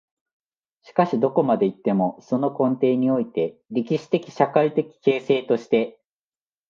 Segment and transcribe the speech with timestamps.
[0.81, 5.99] しかしどこまで行っても、その根底において、歴史的・社会的形成として、